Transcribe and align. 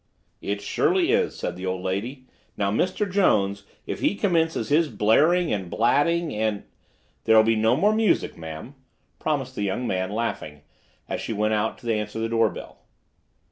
"It 0.41 0.61
surely 0.61 1.11
is," 1.11 1.37
said 1.37 1.55
the 1.55 1.67
old 1.67 1.83
lady. 1.83 2.25
"Now, 2.57 2.71
Mister 2.71 3.05
Jones, 3.05 3.65
if 3.85 3.99
he 3.99 4.15
commences 4.15 4.69
his 4.69 4.89
blaring 4.89 5.53
and 5.53 5.69
blatting 5.69 6.33
and—". 6.33 6.63
"There'll 7.25 7.43
be 7.43 7.55
no 7.55 7.75
more 7.75 7.93
music, 7.93 8.35
ma'am," 8.35 8.73
promised 9.19 9.53
the 9.53 9.61
young 9.61 9.85
man, 9.85 10.09
laughing, 10.11 10.63
as 11.07 11.21
she 11.21 11.33
went 11.33 11.53
out 11.53 11.77
to 11.77 11.93
answer 11.93 12.17
the 12.17 12.29
door 12.29 12.49
bell. 12.49 12.79